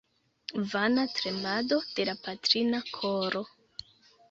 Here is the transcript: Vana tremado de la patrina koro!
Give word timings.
Vana 0.71 1.03
tremado 1.19 1.77
de 1.99 2.07
la 2.11 2.17
patrina 2.25 2.83
koro! 2.99 3.47